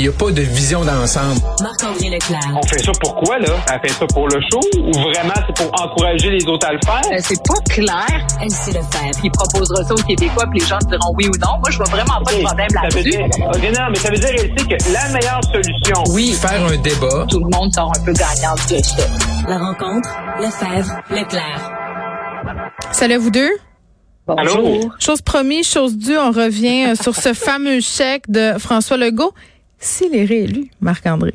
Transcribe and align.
Il 0.00 0.04
n'y 0.04 0.08
a 0.08 0.12
pas 0.12 0.30
de 0.30 0.40
vision 0.40 0.82
d'ensemble. 0.82 1.38
Marc-André 1.60 2.08
Leclerc. 2.08 2.40
On 2.56 2.66
fait 2.66 2.78
ça 2.78 2.90
pourquoi, 3.02 3.38
là? 3.38 3.48
Elle 3.70 3.80
fait 3.86 3.94
ça 3.98 4.06
pour 4.06 4.28
le 4.28 4.40
show 4.50 4.58
ou 4.78 4.92
vraiment 4.92 5.34
c'est 5.46 5.54
pour 5.62 5.70
encourager 5.78 6.30
les 6.30 6.42
autres 6.46 6.66
à 6.66 6.72
le 6.72 6.78
faire? 6.82 7.02
Euh, 7.12 7.18
c'est 7.20 7.42
pas 7.46 7.60
clair. 7.68 8.26
Elle 8.40 8.46
le 8.46 8.80
faire. 8.80 9.10
Il 9.22 9.30
proposera 9.30 9.84
ça 9.84 9.92
aux 9.92 9.96
Québécois 10.02 10.46
puis 10.50 10.60
les 10.60 10.64
gens 10.66 10.78
diront 10.88 11.12
oui 11.18 11.26
ou 11.26 11.36
non. 11.44 11.58
Moi, 11.58 11.68
je 11.70 11.76
vois 11.76 11.84
vraiment 11.90 12.18
pas 12.24 12.32
de 12.32 12.42
problème 12.42 12.68
Ça 12.70 12.80
veut 12.80 13.02
là-dessus. 13.02 13.10
dire, 13.10 13.26
ok, 13.46 13.78
non, 13.78 13.86
mais 13.90 13.98
ça 13.98 14.08
veut 14.08 14.16
dire, 14.16 14.30
elle 14.32 14.58
sait 14.58 14.66
que 14.68 14.90
la 14.90 15.08
meilleure 15.10 15.40
solution, 15.52 16.14
Oui, 16.14 16.32
Faire 16.32 16.64
un 16.64 16.76
débat. 16.78 17.26
tout 17.28 17.40
le 17.40 17.54
monde 17.54 17.70
sort 17.74 17.92
un 17.94 18.02
peu 18.02 18.14
gagnant 18.14 18.54
de 18.54 18.82
ça. 18.82 19.02
La 19.50 19.58
rencontre, 19.58 20.08
Lefebvre, 20.40 20.94
Leclerc. 21.10 21.72
Salut 22.92 23.14
à 23.14 23.18
vous 23.18 23.30
deux. 23.30 23.50
Allô? 24.34 24.80
Chose 24.98 25.20
promise, 25.20 25.68
chose 25.68 25.94
due, 25.98 26.16
on 26.16 26.30
revient 26.30 26.86
euh, 26.86 26.94
sur 26.94 27.14
ce 27.14 27.34
fameux 27.34 27.80
chèque 27.80 28.30
de 28.30 28.54
François 28.58 28.96
Legault. 28.96 29.34
S'il 29.80 30.14
est 30.14 30.24
réélu, 30.26 30.66
Marc-André. 30.80 31.32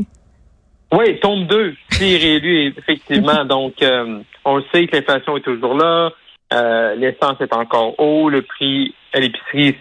Oui, 0.94 1.20
tombe 1.20 1.48
2, 1.48 1.74
s'il 1.90 2.14
est 2.14 2.18
réélu, 2.18 2.74
effectivement. 2.78 3.44
Donc, 3.50 3.82
euh, 3.82 4.20
on 4.46 4.62
sait 4.72 4.86
que 4.88 4.96
l'inflation 4.96 5.36
est 5.36 5.42
toujours 5.42 5.74
là. 5.74 6.12
Euh, 6.54 6.94
L'essence 6.96 7.42
est 7.42 7.54
encore 7.54 8.00
haut. 8.00 8.30
Le 8.30 8.44
prix 8.44 8.94
à 9.14 9.20
l'épicerie, 9.20 9.76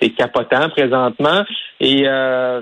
c'est- 0.00 0.10
capotant 0.10 0.68
présentement. 0.70 1.42
Et 1.80 2.04
euh, 2.06 2.60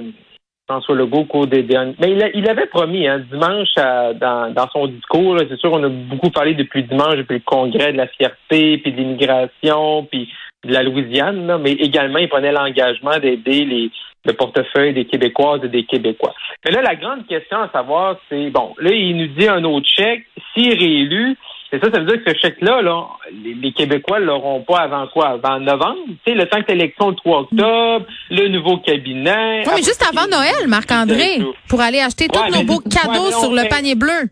François 0.68 0.94
Legault, 0.96 1.20
au 1.20 1.24
cours 1.26 1.46
des 1.46 1.62
derniers... 1.62 1.94
Mais 2.00 2.12
il, 2.12 2.22
a- 2.24 2.30
il 2.34 2.48
avait 2.48 2.66
promis, 2.66 3.06
hein, 3.06 3.22
dimanche, 3.30 3.68
à- 3.76 4.14
dans, 4.14 4.52
dans 4.54 4.68
son 4.70 4.86
discours, 4.86 5.36
c'est 5.38 5.58
sûr, 5.58 5.70
on 5.72 5.84
a 5.84 5.88
beaucoup 5.88 6.30
parlé 6.30 6.54
depuis 6.54 6.82
dimanche, 6.82 7.16
depuis 7.16 7.34
le 7.34 7.42
congrès 7.44 7.92
de 7.92 7.98
la 7.98 8.06
fierté, 8.08 8.78
puis 8.78 8.90
de 8.92 8.96
l'immigration, 8.96 10.04
puis 10.10 10.32
de 10.66 10.72
la 10.72 10.82
Louisiane, 10.82 11.46
là, 11.46 11.58
mais 11.58 11.72
également, 11.72 12.18
il 12.18 12.28
prenait 12.28 12.52
l'engagement 12.52 13.18
d'aider 13.18 13.64
les 13.64 13.90
le 14.24 14.32
portefeuille 14.32 14.92
des 14.92 15.04
Québécoises 15.04 15.60
et 15.62 15.68
des 15.68 15.84
Québécois. 15.84 16.34
Mais 16.64 16.72
là, 16.72 16.82
la 16.82 16.96
grande 16.96 17.24
question 17.28 17.58
à 17.62 17.70
savoir, 17.70 18.16
c'est, 18.28 18.50
bon, 18.50 18.74
là, 18.80 18.90
il 18.90 19.16
nous 19.16 19.28
dit 19.28 19.46
un 19.46 19.62
autre 19.62 19.86
chèque. 19.86 20.24
S'il 20.52 20.72
est 20.72 20.74
réélu, 20.74 21.36
c'est 21.70 21.78
ça, 21.78 21.92
ça 21.92 22.00
veut 22.00 22.06
dire 22.06 22.24
que 22.24 22.32
ce 22.32 22.36
chèque-là, 22.40 22.82
là, 22.82 23.04
les, 23.44 23.54
les 23.54 23.70
Québécois 23.70 24.18
l'auront 24.18 24.62
pas 24.62 24.78
avant 24.80 25.06
quoi? 25.06 25.28
Avant 25.28 25.60
novembre? 25.60 25.98
Tu 26.26 26.32
sais, 26.32 26.34
le 26.36 26.44
temps 26.48 26.60
que 26.60 26.72
l'élection 26.72 27.10
le 27.10 27.14
3 27.14 27.38
octobre, 27.42 28.06
le 28.30 28.48
nouveau 28.48 28.78
cabinet. 28.78 29.62
Oui, 29.64 29.72
mais 29.76 29.82
juste 29.84 30.04
avant 30.10 30.26
Noël, 30.26 30.66
Marc-André, 30.66 31.38
pour 31.68 31.80
aller 31.80 32.00
acheter 32.00 32.26
tous 32.26 32.52
nos 32.52 32.64
beaux 32.64 32.80
cadeaux 32.80 33.30
sur 33.30 33.52
le 33.52 33.60
fait- 33.62 33.68
panier 33.68 33.94
bleu. 33.94 34.28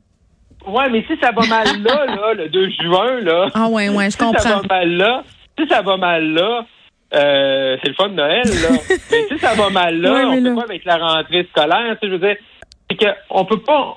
Ouais, 0.66 0.89
mais 0.91 1.05
si 1.06 1.16
ça 1.22 1.31
va 1.31 1.47
mal 1.47 1.66
là, 1.84 2.06
là, 2.06 2.34
le 2.34 2.48
2 2.48 2.69
juin, 2.83 3.20
là. 3.20 3.48
Ah 3.55 3.69
ouais, 3.69 3.91
ouais, 3.91 4.06
je 4.06 4.11
si 4.11 4.16
ça 4.16 4.25
comprends. 4.25 4.61
va 4.61 4.66
mal 4.66 4.91
là, 4.97 5.22
si 5.58 5.69
ça 5.69 5.83
va 5.83 5.97
mal 5.97 6.33
là, 6.33 6.64
euh, 7.14 7.77
c'est 7.83 7.88
le 7.91 7.94
fun 7.94 8.08
de 8.08 8.14
Noël, 8.14 8.42
là. 8.44 8.69
mais 9.10 9.28
si 9.28 9.38
ça 9.38 9.55
va 9.55 9.70
mal 9.70 10.00
là, 10.00 10.12
Ouais, 10.12 10.24
on 10.24 10.34
là- 10.34 10.50
peut 10.50 10.56
pas 10.56 10.64
avec 10.64 10.84
la 10.84 10.97
rentrée 10.97 11.47
scolaire, 11.50 11.97
tu 12.00 12.08
sais, 12.08 12.12
je 12.14 12.19
veux 12.19 12.27
dire, 12.27 12.36
c'est 12.91 12.97
que 12.97 13.06
on 13.30 13.44
peut 13.44 13.60
pas, 13.60 13.97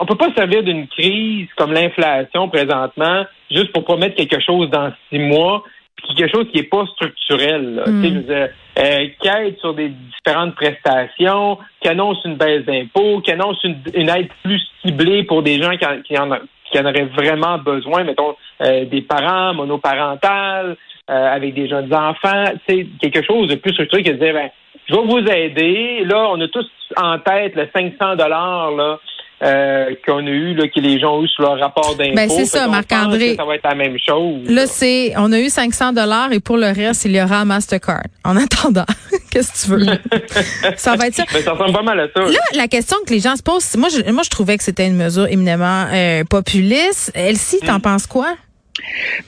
on 0.00 0.06
peut 0.06 0.14
pas 0.16 0.32
servir 0.34 0.62
d'une 0.62 0.86
crise 0.88 1.48
comme 1.56 1.72
l'inflation 1.72 2.48
présentement 2.48 3.24
juste 3.50 3.72
pour 3.72 3.84
promettre 3.84 4.16
quelque 4.16 4.40
chose 4.40 4.70
dans 4.70 4.92
six 5.10 5.18
mois, 5.18 5.62
puis 5.96 6.14
quelque 6.14 6.34
chose 6.36 6.46
qui 6.52 6.58
est 6.58 6.70
pas 6.70 6.84
structurel, 6.94 7.74
là. 7.76 7.82
Mm. 7.86 8.02
Tu 8.02 8.08
sais, 8.08 8.14
je 8.14 8.18
veux 8.18 8.22
dire, 8.34 8.48
euh, 8.78 9.06
qui 9.20 9.28
aide 9.28 9.58
sur 9.58 9.74
des 9.74 9.88
différentes 9.88 10.54
prestations, 10.54 11.58
qui 11.80 11.88
annonce 11.88 12.18
une 12.24 12.36
baisse 12.36 12.64
d'impôts, 12.64 13.20
qui 13.22 13.32
annonce 13.32 13.62
une, 13.64 13.78
une 13.94 14.08
aide 14.10 14.28
plus 14.44 14.60
ciblée 14.84 15.24
pour 15.24 15.42
des 15.42 15.60
gens 15.60 15.76
qui 15.76 15.86
en, 15.86 16.00
qui 16.02 16.18
en, 16.18 16.28
qui 16.70 16.78
en 16.78 16.84
auraient 16.84 17.08
vraiment 17.16 17.58
besoin, 17.58 18.04
mettons, 18.04 18.36
des 18.60 19.02
parents 19.02 19.54
monoparentales, 19.54 20.76
euh, 21.08 21.34
avec 21.34 21.54
des 21.54 21.68
jeunes 21.68 21.92
enfants, 21.94 22.46
c'est 22.68 22.86
quelque 23.00 23.22
chose 23.24 23.48
de 23.48 23.54
plus 23.54 23.72
structuré 23.72 24.02
que 24.02 24.10
de 24.10 24.16
dire, 24.16 24.34
ben, 24.34 24.50
je 24.88 24.94
vais 24.94 25.02
vous 25.02 25.18
aider. 25.18 26.04
Là, 26.04 26.28
on 26.30 26.40
a 26.40 26.48
tous 26.48 26.66
en 26.96 27.18
tête 27.18 27.54
le 27.54 27.68
500 27.72 28.16
dollars 28.16 28.72
là 28.72 28.98
euh, 29.42 29.94
qu'on 30.06 30.26
a 30.26 30.30
eu, 30.30 30.54
là, 30.54 30.66
que 30.66 30.80
les 30.80 30.98
gens 30.98 31.18
ont 31.18 31.22
eu 31.22 31.28
sur 31.28 31.42
leur 31.42 31.58
rapport 31.60 31.94
d'impôt. 31.94 32.14
Ben, 32.16 32.28
c'est 32.28 32.46
ça, 32.46 32.66
Marc-André. 32.68 33.36
Ça 33.36 33.44
va 33.44 33.54
être 33.56 33.64
la 33.68 33.74
même 33.74 33.96
chose. 33.98 34.48
Là, 34.48 34.66
c'est, 34.66 35.12
on 35.16 35.30
a 35.30 35.38
eu 35.38 35.48
500 35.48 35.92
dollars 35.92 36.32
et 36.32 36.40
pour 36.40 36.56
le 36.56 36.66
reste, 36.74 37.04
il 37.04 37.14
y 37.14 37.22
aura 37.22 37.44
Mastercard. 37.44 38.04
En 38.24 38.36
attendant, 38.36 38.86
qu'est-ce 39.30 39.66
que 39.68 39.74
tu 39.74 39.78
veux? 39.86 39.98
ça 40.76 40.96
va 40.96 41.08
être 41.08 41.14
ça. 41.14 41.24
Ben, 41.32 41.42
ça 41.42 41.52
ressemble 41.52 41.72
pas 41.72 41.82
mal 41.82 42.00
à 42.00 42.08
ça. 42.12 42.20
Là, 42.20 42.38
la 42.54 42.66
question 42.66 42.96
que 43.06 43.12
les 43.12 43.20
gens 43.20 43.36
se 43.36 43.42
posent, 43.42 43.76
moi, 43.76 43.90
je, 43.90 44.10
moi, 44.10 44.22
je 44.24 44.30
trouvais 44.30 44.56
que 44.56 44.64
c'était 44.64 44.86
une 44.86 44.96
mesure 44.96 45.26
éminemment 45.26 45.86
euh, 45.92 46.24
populiste. 46.24 47.12
Elsie, 47.14 47.58
Mm. 47.62 47.66
t'en 47.66 47.80
penses 47.80 48.06
quoi? 48.06 48.34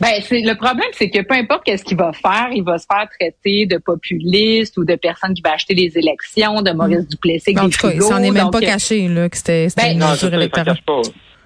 Ben, 0.01 0.21
c'est 0.23 0.41
le 0.41 0.55
problème, 0.57 0.89
c'est 0.93 1.11
que 1.11 1.21
peu 1.23 1.35
importe 1.35 1.65
qu'est-ce 1.65 1.85
qu'il 1.85 1.97
va 1.97 2.13
faire, 2.13 2.49
il 2.53 2.63
va 2.63 2.79
se 2.79 2.87
faire 2.91 3.09
traiter 3.19 3.67
de 3.67 3.79
populiste 3.79 4.77
ou 4.79 4.85
de 4.85 4.95
personne 4.95 5.35
qui 5.35 5.43
va 5.43 5.53
acheter 5.53 5.75
les 5.75 5.97
élections, 5.97 6.63
de 6.63 6.71
Maurice 6.73 7.07
Duplessis. 7.09 7.57
avec 7.57 7.59
En 7.59 7.69
tout 7.69 7.79
cas, 7.79 7.93
il 7.95 8.03
s'en 8.03 8.19
est 8.19 8.31
même 8.31 8.45
Donc, 8.45 8.53
pas 8.53 8.59
euh, 8.59 8.67
caché 8.67 9.09
là, 9.09 9.29
que 9.29 9.37
c'était 9.37 9.69
Ben, 9.77 9.93
une 9.93 10.09
mesure 10.09 10.33
électorale. 10.33 10.79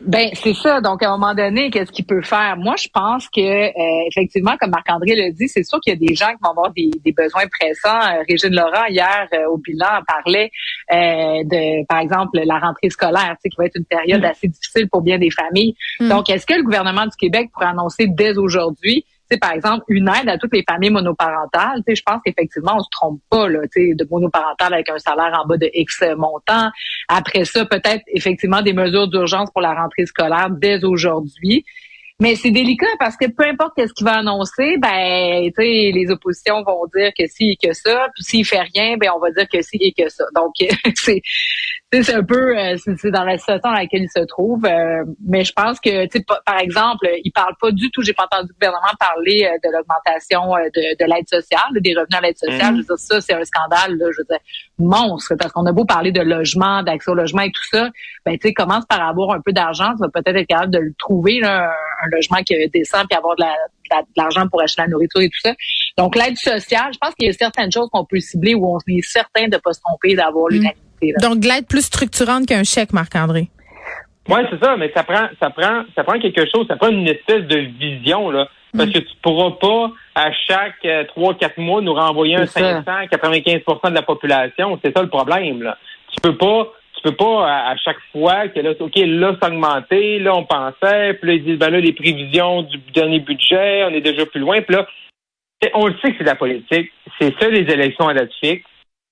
Ben 0.04 0.30
c'est 0.34 0.54
ça. 0.54 0.80
Donc 0.80 1.02
à 1.02 1.08
un 1.08 1.16
moment 1.16 1.34
donné, 1.34 1.70
qu'est-ce 1.70 1.92
qu'il 1.92 2.04
peut 2.04 2.22
faire? 2.22 2.56
Moi, 2.56 2.74
je 2.76 2.88
pense 2.92 3.28
que 3.28 3.40
euh, 3.40 4.08
effectivement, 4.08 4.56
comme 4.60 4.70
Marc-André 4.70 5.14
le 5.14 5.32
dit, 5.32 5.48
c'est 5.48 5.62
sûr 5.62 5.78
qu'il 5.80 5.92
y 5.92 5.96
a 5.96 6.08
des 6.08 6.14
gens 6.14 6.30
qui 6.30 6.38
vont 6.42 6.50
avoir 6.50 6.72
des, 6.72 6.90
des 7.04 7.12
besoins 7.12 7.44
pressants. 7.46 8.00
Euh, 8.00 8.22
Régine 8.28 8.54
Laurent 8.54 8.84
hier 8.88 9.28
euh, 9.32 9.48
au 9.48 9.58
bilan 9.58 10.00
parlait 10.06 10.50
euh, 10.92 10.96
de, 11.44 11.86
par 11.86 12.00
exemple, 12.00 12.40
la 12.44 12.58
rentrée 12.58 12.90
scolaire, 12.90 13.36
tu 13.36 13.42
sais, 13.42 13.48
qui 13.50 13.56
va 13.56 13.66
être 13.66 13.76
une 13.76 13.84
période 13.84 14.24
assez 14.24 14.48
difficile 14.48 14.88
pour 14.88 15.02
bien 15.02 15.18
des 15.18 15.30
familles. 15.30 15.74
Mm. 16.00 16.08
Donc, 16.08 16.30
est-ce 16.30 16.46
que 16.46 16.54
le 16.54 16.62
gouvernement 16.62 17.04
du 17.04 17.16
Québec 17.16 17.50
pourrait 17.52 17.66
annoncer 17.66 18.06
dès 18.08 18.36
aujourd'hui 18.36 19.04
par 19.38 19.53
exemple, 19.53 19.84
une 19.88 20.09
aide 20.09 20.28
à 20.28 20.38
toutes 20.38 20.54
les 20.54 20.65
familles 20.69 20.91
monoparentales. 20.91 21.82
Je 21.87 22.03
pense 22.04 22.20
qu'effectivement, 22.25 22.76
on 22.76 22.81
se 22.81 22.88
trompe 22.91 23.20
pas, 23.31 23.48
là, 23.48 23.60
de 23.75 24.09
monoparentale 24.10 24.75
avec 24.75 24.88
un 24.91 24.98
salaire 24.98 25.38
en 25.43 25.47
bas 25.47 25.56
de 25.56 25.70
X 25.72 26.03
montant. 26.16 26.70
Après 27.09 27.44
ça, 27.44 27.65
peut-être 27.65 28.03
effectivement 28.09 28.62
des 28.62 28.72
mesures 28.72 29.09
d'urgence 29.09 29.50
pour 29.50 29.62
la 29.62 29.75
rentrée 29.75 30.06
scolaire 30.06 30.48
dès 30.50 30.84
aujourd'hui. 30.84 31.65
Mais 32.22 32.36
c'est 32.36 32.52
délicat 32.52 32.86
parce 33.00 33.16
que 33.16 33.26
peu 33.26 33.42
importe 33.44 33.72
ce 33.76 33.92
qu'il 33.92 34.06
va 34.06 34.18
annoncer, 34.18 34.76
ben, 34.78 35.42
tu 35.46 35.52
sais, 35.56 35.90
les 35.92 36.06
oppositions 36.08 36.62
vont 36.62 36.86
dire 36.96 37.10
que 37.18 37.26
si 37.26 37.50
et 37.50 37.56
que 37.60 37.72
ça, 37.74 38.08
puis 38.14 38.22
s'il 38.22 38.46
fait 38.46 38.60
rien, 38.60 38.96
ben 38.96 39.10
on 39.16 39.18
va 39.18 39.32
dire 39.32 39.48
que 39.52 39.60
si 39.60 39.76
et 39.80 39.92
que 39.92 40.08
ça. 40.08 40.24
Donc 40.36 40.54
c'est 40.94 41.20
c'est 41.92 42.14
un 42.14 42.22
peu 42.22 42.56
euh, 42.56 42.76
c'est 42.78 43.10
dans 43.10 43.24
la 43.24 43.36
situation 43.36 43.68
dans 43.70 43.76
laquelle 43.76 44.04
il 44.04 44.08
se 44.08 44.24
trouve. 44.24 44.64
euh, 44.64 45.04
mais 45.28 45.44
je 45.44 45.52
pense 45.52 45.78
que, 45.80 46.04
tu 46.06 46.18
sais, 46.18 46.24
pa- 46.24 46.40
par 46.46 46.58
exemple, 46.58 47.06
il 47.24 47.32
parle 47.32 47.54
pas 47.60 47.70
du 47.72 47.90
tout. 47.90 48.02
J'ai 48.02 48.14
pas 48.14 48.24
entendu 48.30 48.48
le 48.48 48.54
gouvernement 48.54 48.94
parler 48.98 49.44
euh, 49.44 49.58
de 49.62 49.72
l'augmentation 49.76 50.52
de, 50.74 51.04
de 51.04 51.10
l'aide 51.12 51.28
sociale, 51.28 51.68
des 51.80 51.92
revenus 51.94 52.16
à 52.16 52.20
l'aide 52.22 52.38
sociale. 52.38 52.74
Mhm. 52.74 52.76
Je 52.76 52.82
veux 52.82 52.96
dire, 52.96 52.98
ça, 52.98 53.20
c'est 53.20 53.34
un 53.34 53.44
scandale. 53.44 53.98
Là, 53.98 54.06
je 54.12 54.20
veux 54.20 54.26
dire, 54.30 54.38
monstre, 54.78 55.34
parce 55.38 55.52
qu'on 55.52 55.66
a 55.66 55.72
beau 55.72 55.84
parler 55.84 56.12
de 56.12 56.22
logement, 56.22 56.82
d'accès 56.82 57.10
au 57.10 57.14
logement 57.14 57.42
et 57.42 57.50
tout 57.50 57.64
ça, 57.70 57.90
ben 58.24 58.38
tu 58.38 58.48
sais, 58.48 58.54
commence 58.54 58.86
par 58.86 59.06
avoir 59.06 59.32
un 59.32 59.40
peu 59.40 59.52
d'argent, 59.52 59.92
tu 59.92 59.98
vas 59.98 60.08
peut-être 60.08 60.36
être 60.36 60.46
capable 60.46 60.72
de 60.72 60.78
le 60.78 60.94
trouver, 60.98 61.40
là, 61.40 61.74
un, 62.04 62.08
logement 62.16 62.38
qui 62.44 62.54
est 62.54 62.68
décent, 62.72 63.04
puis 63.08 63.16
avoir 63.16 63.36
de 63.36 63.42
la- 63.42 63.48
de 63.50 63.96
la- 63.96 64.02
de 64.02 64.06
l'argent 64.16 64.46
pour 64.48 64.62
acheter 64.62 64.82
la 64.82 64.88
nourriture 64.88 65.20
et 65.20 65.28
tout 65.28 65.40
ça. 65.42 65.54
Donc 65.98 66.16
l'aide 66.16 66.36
sociale, 66.36 66.90
je 66.92 66.98
pense 66.98 67.14
qu'il 67.14 67.26
y 67.26 67.30
a 67.30 67.32
certaines 67.32 67.70
choses 67.72 67.88
qu'on 67.92 68.04
peut 68.04 68.20
cibler 68.20 68.54
où 68.54 68.66
on 68.74 68.78
est 68.88 69.02
certain 69.02 69.48
de 69.48 69.56
pas 69.58 69.72
se 69.72 69.80
tromper, 69.80 70.14
d'avoir 70.14 70.46
Mm. 70.50 70.54
l'unanimité. 70.54 70.78
là. 71.02 71.28
Donc, 71.28 71.40
de 71.40 71.48
l'aide 71.48 71.66
plus 71.66 71.82
structurante 71.82 72.46
qu'un 72.46 72.62
chèque, 72.62 72.92
Marc-André. 72.92 73.48
Oui, 74.28 74.38
c'est 74.50 74.64
ça, 74.64 74.76
mais 74.76 74.90
ça 74.94 75.02
prend, 75.02 75.26
ça 75.40 75.50
prend, 75.50 75.82
ça 75.96 76.04
prend 76.04 76.18
quelque 76.20 76.42
chose, 76.48 76.64
ça 76.68 76.76
prend 76.76 76.88
une 76.90 77.08
espèce 77.08 77.42
de 77.42 77.58
vision, 77.58 78.30
là. 78.30 78.48
Parce 78.76 78.90
que 78.90 79.00
tu 79.00 79.12
pourras 79.20 79.50
pas, 79.60 79.90
à 80.14 80.30
chaque 80.48 80.76
euh, 80.86 81.04
trois, 81.08 81.34
quatre 81.34 81.58
mois, 81.58 81.82
nous 81.82 81.92
renvoyer 81.92 82.36
un 82.36 82.46
C'est 82.46 82.60
ça. 82.60 82.82
500, 82.84 83.06
95% 83.10 83.90
de 83.90 83.94
la 83.94 84.02
population. 84.02 84.78
C'est 84.82 84.96
ça 84.96 85.02
le 85.02 85.08
problème, 85.08 85.60
là. 85.62 85.76
Tu 86.14 86.20
peux 86.22 86.36
pas, 86.38 86.69
tu 87.02 87.10
peux 87.10 87.16
pas, 87.16 87.70
à, 87.70 87.76
chaque 87.76 87.98
fois 88.12 88.48
que 88.48 88.60
là, 88.60 88.72
OK, 88.78 88.92
là, 88.96 89.36
ça 89.40 89.48
augmenté, 89.48 90.18
là, 90.20 90.34
on 90.36 90.44
pensait, 90.44 91.14
puis 91.14 91.28
là, 91.28 91.34
ils 91.34 91.44
disent, 91.44 91.58
ben 91.58 91.70
là, 91.70 91.80
les 91.80 91.92
prévisions 91.92 92.62
du 92.62 92.78
dernier 92.94 93.18
budget, 93.18 93.84
on 93.84 93.90
est 93.90 94.00
déjà 94.00 94.24
plus 94.26 94.40
loin, 94.40 94.60
puis 94.62 94.76
là, 94.76 94.86
on 95.74 95.86
le 95.86 95.94
sait 96.00 96.10
que 96.10 96.18
c'est 96.18 96.24
de 96.24 96.28
la 96.28 96.36
politique. 96.36 96.92
C'est 97.20 97.34
ça, 97.40 97.48
les 97.48 97.70
élections 97.72 98.08
à 98.08 98.14
date 98.14 98.32
fixe. 98.40 98.64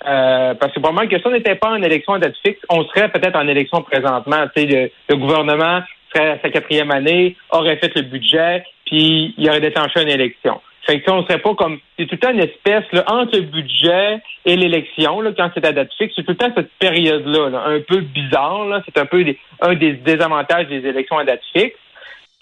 Euh, 0.06 0.54
parce 0.54 0.72
que 0.72 0.80
probablement 0.80 1.10
que 1.10 1.18
si 1.18 1.26
on 1.26 1.30
n'était 1.30 1.56
pas 1.56 1.70
en 1.70 1.82
élection 1.82 2.14
à 2.14 2.18
date 2.18 2.36
fixe, 2.44 2.60
on 2.70 2.84
serait 2.84 3.10
peut-être 3.10 3.36
en 3.36 3.46
élection 3.46 3.82
présentement. 3.82 4.46
Tu 4.54 4.62
sais, 4.62 4.66
le, 4.66 4.90
le 5.08 5.16
gouvernement 5.16 5.82
serait 6.12 6.30
à 6.30 6.40
sa 6.40 6.48
quatrième 6.48 6.90
année, 6.90 7.36
aurait 7.50 7.76
fait 7.76 7.94
le 7.94 8.02
budget, 8.02 8.64
puis 8.86 9.34
il 9.36 9.48
aurait 9.48 9.60
déclenché 9.60 10.02
une 10.02 10.08
élection. 10.08 10.60
Fait 10.86 10.98
que 11.00 11.04
tu 11.04 11.10
sais, 11.10 11.10
on 11.12 11.22
serait 11.24 11.38
pas 11.38 11.54
comme 11.54 11.78
c'est 11.98 12.06
tout 12.06 12.14
le 12.14 12.18
temps 12.18 12.30
une 12.32 12.40
espèce 12.40 12.84
là, 12.92 13.04
entre 13.06 13.36
le 13.36 13.42
budget 13.42 14.20
et 14.46 14.56
l'élection, 14.56 15.20
là, 15.20 15.30
quand 15.36 15.50
c'est 15.54 15.64
à 15.66 15.72
date 15.72 15.92
fixe, 15.98 16.14
c'est 16.16 16.22
tout 16.24 16.32
le 16.32 16.36
temps 16.36 16.50
cette 16.56 16.72
période-là, 16.78 17.50
là, 17.50 17.62
un 17.66 17.80
peu 17.80 18.00
bizarre. 18.00 18.64
Là, 18.66 18.82
c'est 18.86 18.98
un 18.98 19.06
peu 19.06 19.22
des- 19.22 19.38
un 19.60 19.74
des 19.74 19.92
désavantages 19.92 20.68
des 20.68 20.86
élections 20.86 21.18
à 21.18 21.24
date 21.24 21.42
fixe. 21.54 21.76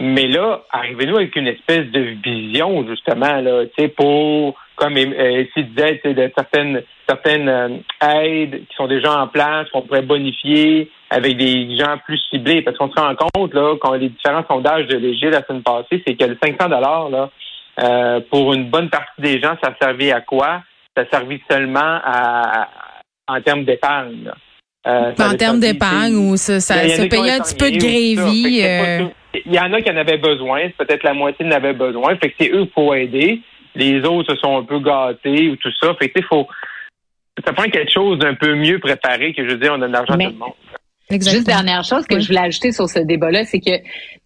Mais 0.00 0.29
là, 0.29 0.62
arrivez-nous 0.70 1.17
avec 1.17 1.35
une 1.35 1.49
espèce 1.49 1.87
de 1.90 2.14
vision, 2.25 2.87
justement, 2.87 3.40
là, 3.40 3.67
tu 3.67 3.82
sais, 3.82 3.88
pour, 3.88 4.55
comme 4.76 4.96
euh, 4.96 5.44
s'il 5.52 5.75
disait, 5.75 6.00
de 6.05 6.31
certaines, 6.37 6.82
certaines 7.08 7.49
euh, 7.49 7.69
aides 8.00 8.61
qui 8.69 8.76
sont 8.76 8.87
déjà 8.87 9.20
en 9.20 9.26
place, 9.26 9.69
qu'on 9.70 9.82
pourrait 9.82 10.02
bonifier 10.02 10.88
avec 11.11 11.37
des 11.37 11.76
gens 11.76 11.96
plus 12.06 12.19
ciblés. 12.31 12.62
Parce 12.62 12.76
qu'on 12.79 12.88
se 12.93 13.00
rend 13.00 13.12
compte, 13.17 13.52
là, 13.55 13.75
quand 13.81 13.94
les 13.94 14.08
différents 14.11 14.44
sondages 14.49 14.87
de 14.87 14.96
Léger 14.99 15.31
la 15.31 15.43
semaine 15.44 15.64
passée, 15.64 16.00
c'est 16.06 16.14
que 16.14 16.25
le 16.26 16.38
500 16.40 16.69
dollars, 16.69 17.08
là, 17.11 17.31
euh, 17.79 18.21
pour 18.31 18.55
une 18.55 18.71
bonne 18.71 18.91
partie 18.91 19.21
des 19.21 19.41
gens, 19.41 19.57
ça 19.63 19.75
servait 19.81 20.13
à 20.13 20.21
quoi? 20.21 20.63
Ça 20.97 21.05
servait 21.11 21.41
seulement 21.51 22.01
à, 22.05 22.69
en 23.29 23.41
termes 23.41 23.65
d'épargne. 23.65 24.31
Euh, 24.87 25.13
en 25.19 25.37
termes 25.37 25.61
d'épargne 25.61 26.17
ou 26.17 26.37
ça, 26.37 26.61
ça, 26.61 26.75
payer 26.75 27.33
un 27.33 27.41
petit 27.41 27.55
peu 27.55 27.71
de 27.71 27.79
grévy. 27.79 28.63
euh. 28.65 29.07
Il 29.45 29.53
y 29.53 29.61
en 29.61 29.73
a 29.73 29.83
qui 29.83 29.91
en 29.91 29.97
avaient 29.97 30.19
besoin, 30.19 30.71
peut-être 30.79 31.03
la 31.03 31.15
moitié 31.15 31.47
en 31.47 31.51
avait 31.53 31.75
besoin. 31.75 32.17
Fait 32.17 32.31
que 32.31 32.37
c'est 32.41 32.51
eux 32.51 32.65
qu'il 32.65 32.73
faut 32.73 32.95
aider. 32.95 33.41
Les 33.75 34.01
autres 34.05 34.35
se 34.35 34.41
sont 34.41 34.59
un 34.59 34.65
peu 34.65 34.81
gâtés 34.81 35.51
ou 35.51 35.57
tout 35.57 35.71
ça. 35.81 35.95
Fait 36.01 36.09
que 36.09 36.19
tu 36.19 36.23
sais, 36.23 36.27
faut. 36.29 36.49
Ça 37.45 37.53
prend 37.53 37.65
quelque 37.65 37.93
chose 37.93 38.19
d'un 38.19 38.35
peu 38.35 38.55
mieux 38.55 38.81
préparé 38.81 39.33
que 39.33 39.45
je 39.45 39.51
veux 39.53 39.59
dire, 39.59 39.73
on 39.75 39.79
donne 39.79 39.93
l'argent 39.93 40.15
à 40.15 40.17
tout 40.17 40.33
le 40.33 40.33
monde. 40.33 40.55
Exactement. 41.11 41.35
Juste 41.39 41.47
dernière 41.47 41.85
chose 41.85 42.07
que 42.07 42.15
Oui. 42.17 42.21
je 42.23 42.29
voulais 42.29 42.41
ajouter 42.41 42.73
sur 42.73 42.89
ce 42.89 42.99
débat-là, 43.01 43.45
c'est 43.45 43.61
que 43.61 43.71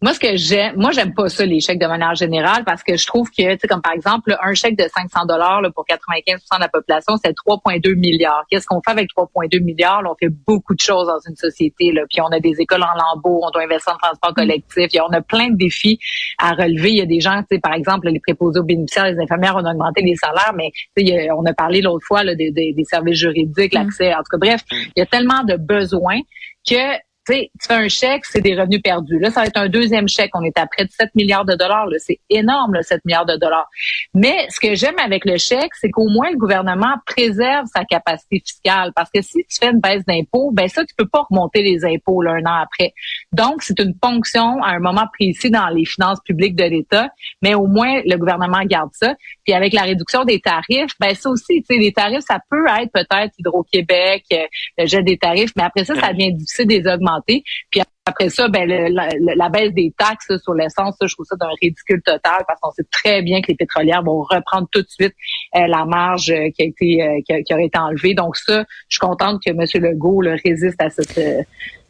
moi, 0.00 0.14
ce 0.14 0.19
que 0.20 0.37
j'aime, 0.37 0.75
moi, 0.76 0.90
j'aime 0.90 1.14
pas 1.14 1.29
ça, 1.29 1.46
les 1.46 1.61
chèques 1.61 1.79
de 1.79 1.87
manière 1.87 2.14
générale, 2.17 2.64
parce 2.64 2.82
que 2.82 2.96
je 2.96 3.06
trouve 3.06 3.29
que, 3.31 3.52
tu 3.55 3.58
sais, 3.61 3.69
comme 3.69 3.82
par 3.82 3.93
exemple, 3.93 4.37
un 4.43 4.52
chèque 4.55 4.76
de 4.76 4.84
500 4.88 5.26
dollars 5.26 5.62
pour 5.75 5.84
95% 5.87 6.56
de 6.56 6.61
la 6.61 6.69
population, 6.69 7.14
c'est 7.25 7.32
3,2 7.32 7.94
milliards. 7.94 8.44
Qu'est-ce 8.50 8.67
qu'on 8.67 8.81
fait 8.84 8.90
avec 8.90 9.08
3,2 9.17 9.61
milliards? 9.62 10.02
Là, 10.02 10.11
on 10.12 10.17
fait 10.17 10.32
beaucoup 10.46 10.75
de 10.75 10.81
choses 10.81 11.06
dans 11.06 11.20
une 11.29 11.37
société, 11.37 11.93
là. 11.93 12.02
Puis 12.11 12.20
on 12.20 12.26
a 12.32 12.40
des 12.40 12.55
écoles 12.61 12.82
en 12.82 12.94
lambeaux, 12.99 13.40
on 13.46 13.50
doit 13.50 13.62
investir 13.62 13.93
en 13.94 13.99
transport 13.99 14.34
collectif, 14.34 14.88
et 14.93 15.00
on 15.00 15.12
a 15.12 15.20
plein 15.20 15.50
de 15.50 15.56
défis 15.56 15.99
à 16.38 16.50
relever. 16.52 16.90
Il 16.90 16.96
y 16.99 17.02
a 17.02 17.06
des 17.06 17.20
gens, 17.20 17.38
tu 17.43 17.55
sais, 17.56 17.58
par 17.61 17.75
exemple, 17.75 18.08
les 18.08 18.19
préposés 18.20 18.58
aux 18.58 18.64
bénéficiaires, 18.64 19.06
les 19.06 19.20
infirmières, 19.20 19.55
on 19.56 19.64
a 19.64 19.70
augmenté 19.70 20.02
les 20.02 20.17
salaires, 20.17 20.52
mais 20.56 20.70
tu 20.96 21.06
sais, 21.06 21.31
on 21.31 21.44
a 21.46 21.55
parlé 21.55 21.81
l'autre 21.81 22.05
fois 22.06 22.25
là, 22.25 22.34
des, 22.34 22.50
des- 22.50 22.73
des 22.73 22.84
services 22.84 23.19
juridiques, 23.19 23.73
l'accès, 23.73 24.12
en 24.12 24.19
tout 24.19 24.31
cas, 24.32 24.38
bref, 24.38 24.62
il 24.73 24.93
y 24.96 25.02
a 25.02 25.06
tellement 25.06 25.44
de 25.44 25.56
besoins 25.56 26.19
que 26.64 27.00
tu 27.26 27.34
sais, 27.34 27.50
tu 27.60 27.69
fais 27.69 27.74
un 27.74 27.88
chèque, 27.88 28.24
c'est 28.24 28.40
des 28.40 28.58
revenus 28.58 28.82
perdus. 28.82 29.19
Là, 29.20 29.30
ça 29.30 29.40
va 29.40 29.46
être 29.46 29.56
un 29.56 29.69
deuxième 29.69 30.08
chèque. 30.08 30.30
On 30.34 30.42
est 30.42 30.58
à 30.58 30.66
près 30.66 30.84
de 30.84 30.90
7 30.90 31.14
milliards 31.14 31.44
de 31.44 31.54
dollars. 31.54 31.86
là. 31.86 31.96
C'est 31.98 32.19
énorme, 32.28 32.74
là, 32.74 32.82
7 32.82 33.04
milliards 33.04 33.26
de 33.26 33.36
dollars. 33.36 33.69
Mais 34.12 34.46
ce 34.48 34.58
que 34.58 34.74
j'aime 34.74 34.98
avec 34.98 35.24
le 35.24 35.36
chèque, 35.38 35.72
c'est 35.80 35.90
qu'au 35.90 36.08
moins 36.08 36.30
le 36.30 36.36
gouvernement 36.36 36.94
préserve 37.06 37.66
sa 37.72 37.84
capacité 37.84 38.42
fiscale. 38.44 38.92
Parce 38.96 39.10
que 39.14 39.22
si 39.22 39.44
tu 39.48 39.58
fais 39.60 39.70
une 39.70 39.80
baisse 39.80 40.04
d'impôts, 40.04 40.50
ben 40.52 40.69
ça, 40.69 40.84
tu 40.84 40.94
peux 40.96 41.06
pas 41.06 41.24
remonter 41.30 41.62
les 41.62 41.84
impôts 41.84 42.22
là, 42.22 42.32
un 42.32 42.44
an 42.44 42.62
après. 42.62 42.92
Donc, 43.32 43.62
c'est 43.62 43.78
une 43.78 43.94
ponction 43.96 44.60
à 44.62 44.70
un 44.70 44.80
moment 44.80 45.06
précis 45.12 45.50
dans 45.50 45.69
les 45.69 45.84
finances 45.84 46.19
publiques 46.24 46.56
de 46.56 46.64
l'État. 46.64 47.08
Mais 47.40 47.54
au 47.54 47.66
moins, 47.66 48.00
le 48.04 48.16
gouvernement 48.16 48.62
garde 48.64 48.90
ça. 48.94 49.14
Puis 49.44 49.54
avec 49.54 49.72
la 49.72 49.82
réduction 49.82 50.24
des 50.24 50.40
tarifs, 50.40 50.92
ben 50.98 51.14
ça 51.14 51.30
aussi, 51.30 51.62
tu 51.62 51.74
sais, 51.74 51.80
les 51.80 51.92
tarifs, 51.92 52.24
ça 52.26 52.40
peut 52.50 52.66
être 52.80 52.90
peut-être 52.92 53.32
Hydro-Québec, 53.38 54.24
euh, 54.32 54.46
le 54.78 54.86
jet 54.86 55.02
des 55.02 55.19
tarifs, 55.19 55.52
mais 55.56 55.62
après 55.62 55.84
ça, 55.84 55.94
ça 55.94 56.12
devient 56.12 56.32
difficile 56.32 56.66
de 56.66 56.72
les 56.72 56.88
Puis 57.26 57.80
après 58.06 58.28
ça, 58.30 58.48
ben 58.48 58.68
le- 58.68 58.88
la, 58.92 59.08
la 59.36 59.48
baisse 59.48 59.72
des 59.72 59.92
taxes 59.96 60.32
sur 60.42 60.54
l'essence, 60.54 60.96
je 61.00 61.12
trouve 61.14 61.26
ça 61.26 61.36
d'un 61.36 61.48
ridicule 61.60 62.02
total 62.02 62.42
parce 62.48 62.58
qu'on 62.60 62.72
sait 62.72 62.86
très 62.90 63.22
bien 63.22 63.40
que 63.40 63.46
les 63.48 63.54
pétrolières 63.54 64.02
vont 64.02 64.22
reprendre 64.22 64.66
tout 64.72 64.82
de 64.82 64.88
suite 64.88 65.14
euh, 65.56 65.66
la 65.68 65.84
marge 65.84 66.30
euh, 66.30 66.48
qui 66.56 66.62
a 66.62 66.64
été 66.66 67.02
euh, 67.02 67.20
qui, 67.26 67.32
a- 67.32 67.42
qui 67.42 67.54
aurait 67.54 67.66
été 67.66 67.78
enlevée. 67.78 68.14
Donc 68.14 68.36
ça, 68.36 68.64
je 68.88 68.96
suis 68.96 69.00
contente 69.00 69.40
que 69.44 69.50
M. 69.50 69.82
Legault 69.82 70.22
résiste 70.44 70.80
à 70.82 70.90
cette 70.90 71.20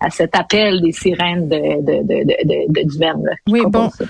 à 0.00 0.10
cet 0.10 0.36
appel 0.36 0.80
des 0.82 0.92
sirènes 0.92 1.48
de 1.48 1.56
de 1.56 2.02
de 2.02 2.24
de, 2.24 2.44
de, 2.44 2.72
de 2.82 2.88
Duverne, 2.90 3.24
là. 3.24 3.32
Je 3.46 3.52
Oui, 3.52 3.62
bon. 3.66 3.88
ça. 3.90 4.04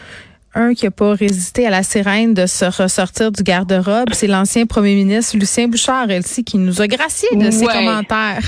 Un 0.54 0.74
qui 0.74 0.84
n'a 0.84 0.90
pas 0.90 1.14
résisté 1.14 1.66
à 1.66 1.70
la 1.70 1.82
sirène 1.82 2.34
de 2.34 2.44
se 2.44 2.66
ressortir 2.66 3.32
du 3.32 3.42
garde-robe, 3.42 4.10
c'est 4.12 4.26
l'ancien 4.26 4.66
premier 4.66 4.94
ministre 4.96 5.38
Lucien 5.38 5.66
Bouchard, 5.66 6.10
Elsie, 6.10 6.44
qui 6.44 6.58
nous 6.58 6.82
a 6.82 6.86
gracié 6.86 7.26
de 7.34 7.50
ses 7.50 7.64
commentaires. 7.64 8.42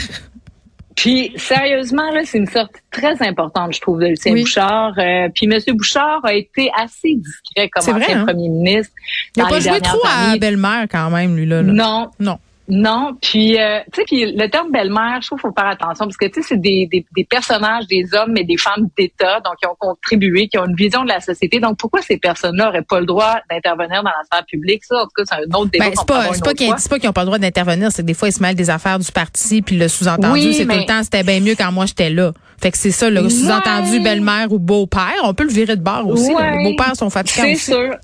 Puis 0.97 1.33
sérieusement 1.37 2.11
là, 2.13 2.21
c'est 2.25 2.39
une 2.39 2.47
sortie 2.49 2.81
très 2.91 3.21
importante, 3.27 3.75
je 3.75 3.81
trouve, 3.81 4.01
de 4.01 4.07
Lucien 4.07 4.33
Oui. 4.33 4.43
Bouchard. 4.43 4.93
Euh, 4.99 5.29
puis 5.35 5.47
M. 5.47 5.59
Bouchard 5.77 6.21
a 6.25 6.35
été 6.35 6.71
assez 6.77 7.17
discret 7.17 7.69
comme 7.69 7.83
C'est 7.83 7.93
vrai, 7.93 8.05
ancien 8.05 8.21
hein? 8.21 8.27
premier 8.27 8.49
ministre. 8.49 8.93
Il 9.37 9.43
n'a 9.43 9.49
pas 9.49 9.61
joué 9.61 9.81
trop 9.81 10.01
à 10.07 10.37
belle-mère 10.39 10.87
quand 10.91 11.11
même, 11.11 11.37
lui, 11.37 11.47
là. 11.47 11.63
là. 11.63 11.73
Non, 11.73 12.11
Non. 12.21 12.39
Non, 12.67 13.13
puis 13.21 13.61
euh, 13.61 13.81
tu 13.93 14.01
sais, 14.01 14.05
puis 14.07 14.33
le 14.33 14.49
terme 14.49 14.71
belle-mère, 14.73 15.19
je 15.21 15.27
trouve 15.27 15.39
qu'il 15.39 15.51
faut 15.51 15.55
faire 15.55 15.69
attention 15.69 16.07
parce 16.07 16.17
que 16.17 16.25
tu 16.27 16.41
sais, 16.41 16.49
c'est 16.49 16.57
des, 16.61 16.89
des, 16.91 17.05
des 17.15 17.25
personnages, 17.25 17.87
des 17.89 18.07
hommes, 18.15 18.33
mais 18.33 18.43
des 18.45 18.57
femmes 18.57 18.89
d'État, 18.97 19.41
donc 19.45 19.57
qui 19.61 19.67
ont 19.67 19.77
contribué, 19.79 20.49
qui 20.49 20.57
ont 20.57 20.65
une 20.65 20.75
vision 20.75 21.03
de 21.03 21.09
la 21.09 21.21
société. 21.21 21.61
Donc 21.61 21.77
pourquoi 21.77 22.01
ces 22.01 22.17
personnes-là 22.17 22.67
n'auraient 22.67 22.83
pas 22.83 23.01
le 23.01 23.07
droit 23.07 23.35
d'intervenir 23.51 24.03
dans 24.03 24.09
la 24.11 24.25
sphère 24.25 24.47
publique? 24.47 24.83
Ça, 24.85 24.97
en 24.97 25.03
tout 25.05 25.11
cas, 25.15 25.25
c'est 25.29 25.35
un 25.35 25.59
autre 25.59 25.71
débat. 25.73 25.85
Ben, 25.91 25.93
c'est 25.95 26.07
pas, 26.07 26.33
c'est 26.33 26.45
pas 26.45 26.55
qu'ils 26.55 26.73
c'est 26.79 26.89
pas 26.89 26.99
qu'ils 26.99 27.09
ont 27.11 27.13
pas 27.13 27.21
le 27.23 27.27
droit 27.27 27.39
d'intervenir, 27.39 27.93
c'est 27.93 28.01
que 28.03 28.07
des 28.07 28.15
fois 28.15 28.29
ils 28.29 28.33
se 28.33 28.41
mêlent 28.43 28.55
des 28.57 28.71
affaires 28.71 28.99
du 28.99 29.13
parti, 29.13 29.61
puis 29.61 29.77
le 29.77 29.89
sous-entendu, 29.89 30.33
Oui, 30.33 30.55
c'est 30.55 30.65
tout 30.65 30.73
le 30.75 30.87
temps 30.87 31.03
c'était 31.03 31.23
bien 31.23 31.41
mieux 31.41 31.55
quand 31.57 31.71
moi 31.71 31.85
j'étais 31.85 32.09
là. 32.09 32.33
Fait 32.63 32.71
que 32.71 32.79
c'est 32.79 32.93
ça, 32.93 33.11
le 33.11 33.25
Ouais. 33.25 33.29
sous-entendu 33.31 34.01
belle-mère 34.01 34.51
ou 34.53 34.59
beau-père. 34.59 35.13
On 35.25 35.35
peut 35.35 35.45
le 35.45 35.51
virer 35.51 35.77
de 35.77 35.83
bord 35.83 36.07
aussi. 36.09 36.33
Ouais. 36.33 36.57
Les 36.59 36.65
beaux-pères 36.71 36.97
sont 36.97 37.11
fatigants 37.11 37.43
C'est 37.43 37.57
sûr. 37.57 37.95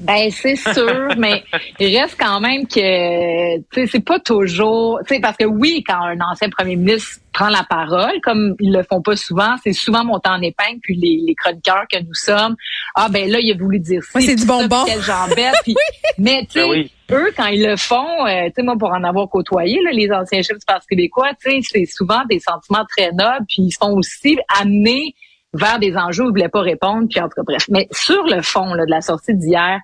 Ben 0.00 0.30
c'est 0.30 0.56
sûr, 0.56 1.10
mais 1.16 1.44
il 1.78 1.96
reste 1.96 2.16
quand 2.18 2.40
même 2.40 2.66
que 2.66 3.56
tu 3.58 3.62
sais 3.74 3.86
c'est 3.86 4.04
pas 4.04 4.18
toujours, 4.18 4.98
tu 5.06 5.14
sais 5.14 5.20
parce 5.20 5.36
que 5.36 5.44
oui 5.44 5.84
quand 5.86 6.02
un 6.02 6.18
ancien 6.20 6.48
premier 6.50 6.74
ministre 6.76 7.20
prend 7.32 7.48
la 7.48 7.64
parole 7.68 8.20
comme 8.22 8.54
ils 8.60 8.72
le 8.72 8.82
font 8.82 9.00
pas 9.00 9.16
souvent, 9.16 9.54
c'est 9.62 9.72
souvent 9.72 10.04
monté 10.04 10.28
en 10.28 10.40
épingle 10.42 10.80
puis 10.82 10.96
les, 10.96 11.20
les 11.26 11.34
chroniqueurs 11.34 11.84
que 11.90 11.98
nous 12.00 12.14
sommes, 12.14 12.56
ah 12.96 13.08
ben 13.10 13.30
là 13.30 13.38
il 13.40 13.52
a 13.52 13.56
voulu 13.56 13.78
dire 13.78 14.02
ça, 14.02 14.18
Ouais, 14.18 14.24
c'est 14.26 14.34
du 14.34 14.44
bonbon. 14.46 14.84
quelle 14.86 15.00
jambette, 15.02 15.54
puis 15.62 15.76
mais 16.18 16.46
tu 16.50 16.58
sais 16.60 16.62
Ben 16.62 16.70
oui. 16.70 16.90
eux 17.12 17.32
quand 17.36 17.46
ils 17.46 17.64
le 17.64 17.76
font, 17.76 18.26
euh, 18.26 18.46
tu 18.46 18.52
sais 18.56 18.62
moi 18.62 18.74
pour 18.78 18.90
en 18.90 19.04
avoir 19.04 19.28
côtoyé 19.28 19.78
là, 19.84 19.90
les 19.92 20.10
anciens 20.10 20.42
chefs 20.42 20.58
du 20.58 20.66
Parti 20.66 20.86
québécois, 20.88 21.30
tu 21.42 21.50
sais 21.50 21.60
c'est 21.62 21.86
souvent 21.86 22.22
des 22.28 22.40
sentiments 22.40 22.84
très 22.96 23.12
nobles 23.12 23.46
puis 23.48 23.62
ils 23.62 23.70
se 23.72 23.78
font 23.78 23.92
aussi 23.96 24.36
amener 24.60 25.14
vers 25.54 25.78
des 25.78 25.96
enjeux 25.96 26.24
où 26.24 26.28
ils 26.28 26.32
voulaient 26.32 26.48
pas 26.48 26.60
répondre, 26.60 27.06
puis 27.10 27.20
en 27.20 27.24
tout 27.24 27.34
cas, 27.36 27.42
bref. 27.44 27.64
Mais 27.68 27.86
sur 27.92 28.22
le 28.24 28.40
fond 28.42 28.72
là, 28.74 28.86
de 28.86 28.90
la 28.90 29.02
sortie 29.02 29.34
d'hier 29.34 29.80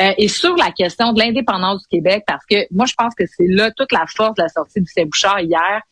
euh, 0.00 0.12
et 0.18 0.28
sur 0.28 0.56
la 0.56 0.70
question 0.72 1.12
de 1.12 1.20
l'indépendance 1.20 1.82
du 1.82 1.98
Québec, 1.98 2.24
parce 2.26 2.44
que 2.46 2.56
moi, 2.72 2.86
je 2.86 2.94
pense 2.94 3.14
que 3.14 3.24
c'est 3.26 3.46
là 3.46 3.70
toute 3.70 3.92
la 3.92 4.04
force 4.08 4.34
de 4.34 4.42
la 4.42 4.48
sortie 4.48 4.80
du 4.80 5.04
Bouchard 5.04 5.40
hier. 5.40 5.82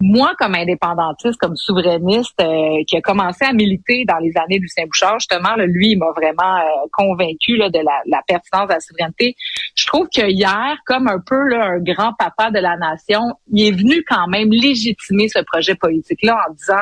Moi, 0.00 0.32
comme 0.38 0.54
indépendantiste, 0.54 1.38
comme 1.38 1.56
souverainiste, 1.56 2.40
euh, 2.40 2.82
qui 2.86 2.96
a 2.96 3.02
commencé 3.02 3.44
à 3.44 3.52
militer 3.52 4.04
dans 4.06 4.16
les 4.16 4.32
années 4.36 4.58
du 4.58 4.68
Saint-Bouchard, 4.68 5.20
justement, 5.20 5.54
là, 5.56 5.66
lui, 5.66 5.90
il 5.90 5.98
m'a 5.98 6.10
vraiment 6.16 6.56
euh, 6.56 6.86
convaincu 6.92 7.56
là, 7.56 7.68
de 7.68 7.78
la, 7.78 8.00
la 8.06 8.22
pertinence 8.26 8.68
de 8.68 8.72
la 8.74 8.80
souveraineté. 8.80 9.36
Je 9.76 9.86
trouve 9.86 10.08
que 10.08 10.26
hier, 10.26 10.78
comme 10.86 11.06
un 11.06 11.20
peu 11.20 11.48
là, 11.48 11.64
un 11.64 11.78
grand 11.80 12.14
papa 12.14 12.50
de 12.50 12.58
la 12.58 12.76
nation, 12.78 13.34
il 13.52 13.68
est 13.68 13.72
venu 13.72 14.02
quand 14.08 14.26
même 14.26 14.50
légitimer 14.50 15.28
ce 15.28 15.40
projet 15.40 15.74
politique-là 15.74 16.38
en 16.48 16.54
disant 16.54 16.80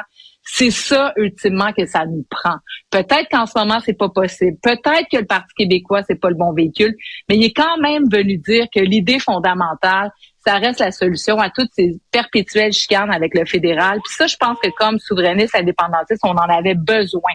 c'est 0.50 0.71
ça 0.71 1.12
ultimement 1.17 1.73
que 1.77 1.85
ça 1.85 2.06
nous 2.06 2.25
prend. 2.31 2.56
Peut-être 2.91 3.29
qu'en 3.31 3.45
ce 3.45 3.59
moment 3.59 3.81
c'est 3.85 3.97
pas 3.97 4.09
possible. 4.09 4.56
Peut-être 4.62 5.06
que 5.12 5.19
le 5.19 5.27
Parti 5.27 5.53
québécois 5.56 6.03
c'est 6.06 6.19
pas 6.19 6.31
le 6.31 6.37
bon 6.37 6.53
véhicule, 6.55 6.95
mais 7.29 7.37
il 7.37 7.45
est 7.45 7.53
quand 7.53 7.77
même 7.83 8.05
venu 8.11 8.39
dire 8.39 8.67
que 8.75 8.81
l'idée 8.81 9.19
fondamentale, 9.19 10.11
ça 10.47 10.55
reste 10.55 10.81
la 10.81 10.91
solution 10.91 11.39
à 11.39 11.50
toutes 11.50 11.69
ces 11.73 12.00
perpétuelles 12.11 12.73
chicanes 12.73 13.11
avec 13.11 13.35
le 13.35 13.45
fédéral. 13.45 14.00
Puis 14.03 14.15
ça, 14.15 14.27
je 14.27 14.37
pense 14.37 14.56
que 14.62 14.71
comme 14.79 14.99
souverainiste 14.99 15.55
indépendantiste, 15.55 16.23
on 16.25 16.31
en 16.31 16.49
avait 16.49 16.75
besoin 16.75 17.33